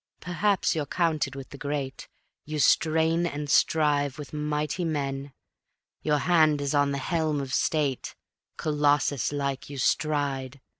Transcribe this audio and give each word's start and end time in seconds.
Perhaps 0.19 0.73
you're 0.73 0.87
counted 0.87 1.35
with 1.35 1.49
the 1.51 1.59
Great; 1.59 2.07
You 2.43 2.57
strain 2.57 3.27
and 3.27 3.47
strive 3.51 4.17
with 4.17 4.33
mighty 4.33 4.83
men; 4.83 5.31
Your 6.01 6.17
hand 6.17 6.59
is 6.59 6.73
on 6.73 6.91
the 6.91 6.97
helm 6.97 7.39
of 7.39 7.53
State; 7.53 8.15
Colossus 8.57 9.31
like 9.31 9.69
you 9.69 9.77
stride 9.77 10.59